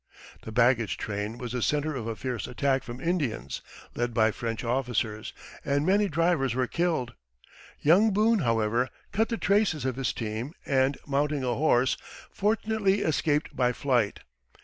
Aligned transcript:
The 0.41 0.51
baggage 0.51 0.97
train 0.97 1.37
was 1.37 1.51
the 1.51 1.61
center 1.61 1.93
of 1.95 2.07
a 2.07 2.15
fierce 2.15 2.47
attack 2.47 2.81
from 2.81 2.99
Indians, 2.99 3.61
led 3.93 4.15
by 4.15 4.31
French 4.31 4.63
officers, 4.63 5.31
and 5.63 5.85
many 5.85 6.09
drivers 6.09 6.55
were 6.55 6.65
killed. 6.65 7.13
Young 7.81 8.11
Boone, 8.11 8.39
however, 8.39 8.89
cut 9.11 9.29
the 9.29 9.37
traces 9.37 9.85
of 9.85 9.97
his 9.97 10.11
team, 10.11 10.53
and 10.65 10.97
mounting 11.05 11.43
a 11.43 11.53
horse, 11.53 11.97
fortunately 12.31 13.01
escaped 13.01 13.55
by 13.55 13.73
flight. 13.73 14.21